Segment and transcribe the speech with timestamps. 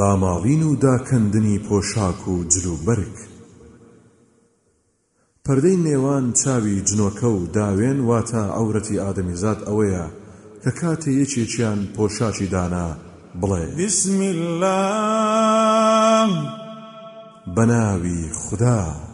[0.00, 3.12] داماڵین و داکەندنی پۆشاک و جلوبرگ
[5.44, 10.06] پەردەی نێوان چاوی جنۆکە و داوێن واتە ئەورەتی ئادەمیزاد ئەوەیە
[10.64, 12.88] کە کاتێ یەکێکیان پۆشاکی دانا
[13.40, 16.28] بڵێ بسم الله
[17.54, 19.09] بەناوی خوددا